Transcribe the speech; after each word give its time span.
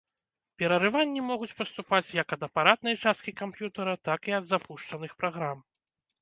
Перарыванні 0.59 1.21
могуць 1.31 1.57
паступаць 1.59 2.15
як 2.21 2.27
ад 2.37 2.41
апаратнай 2.47 2.97
часткі 3.05 3.35
камп'ютара, 3.43 3.93
так 4.11 4.19
і 4.33 4.37
ад 4.39 4.49
запушчаных 4.55 5.11
праграм. 5.21 5.57